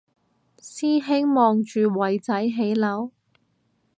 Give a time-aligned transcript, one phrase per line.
[0.57, 3.11] 師兄望住偉仔起樓？